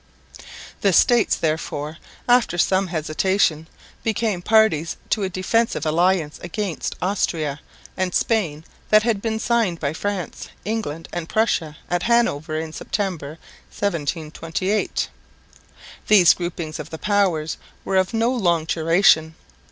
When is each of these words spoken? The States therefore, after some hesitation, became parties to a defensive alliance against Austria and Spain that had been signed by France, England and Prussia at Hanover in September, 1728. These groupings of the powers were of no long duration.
The 0.81 0.93
States 0.93 1.35
therefore, 1.35 1.99
after 2.27 2.57
some 2.57 2.87
hesitation, 2.87 3.67
became 4.03 4.41
parties 4.41 4.97
to 5.11 5.21
a 5.21 5.29
defensive 5.29 5.85
alliance 5.85 6.39
against 6.41 6.95
Austria 7.03 7.59
and 7.95 8.11
Spain 8.15 8.65
that 8.89 9.03
had 9.03 9.21
been 9.21 9.37
signed 9.37 9.79
by 9.79 9.93
France, 9.93 10.47
England 10.65 11.07
and 11.13 11.29
Prussia 11.29 11.77
at 11.87 12.01
Hanover 12.01 12.59
in 12.59 12.73
September, 12.73 13.37
1728. 13.69 15.07
These 16.07 16.33
groupings 16.33 16.79
of 16.79 16.89
the 16.89 16.97
powers 16.97 17.57
were 17.85 17.97
of 17.97 18.11
no 18.11 18.31
long 18.31 18.65
duration. 18.65 19.35